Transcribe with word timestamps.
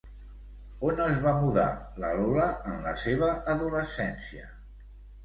On 0.91 1.01
es 1.03 1.19
va 1.25 1.33
mudar 1.43 1.65
la 2.03 2.09
Lola 2.21 2.47
en 2.71 2.79
la 2.87 2.95
seva 3.03 3.29
adolescència? 3.55 4.49